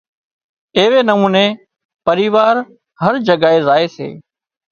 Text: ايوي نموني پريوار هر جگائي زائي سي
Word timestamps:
ايوي 0.79 0.99
نموني 1.09 1.45
پريوار 2.05 2.55
هر 3.03 3.13
جگائي 3.27 3.59
زائي 3.67 3.87
سي 3.95 4.09